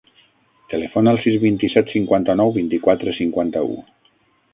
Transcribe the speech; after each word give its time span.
Telefona 0.71 1.11
al 1.15 1.19
sis, 1.25 1.35
vint-i-set, 1.43 1.91
cinquanta-nou, 1.97 2.53
vint-i-quatre, 2.57 3.15
cinquanta-u. 3.19 3.77